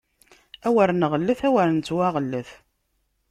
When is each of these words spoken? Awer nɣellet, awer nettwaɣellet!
Awer 0.67 0.89
nɣellet, 0.93 1.39
awer 1.47 1.67
nettwaɣellet! 1.71 2.49